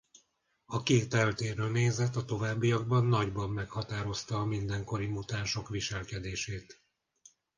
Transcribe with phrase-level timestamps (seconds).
[0.65, 6.83] A két eltérő nézet a továbbiakban nagyban meghatározta a mindenkori mutánsok viselkedését.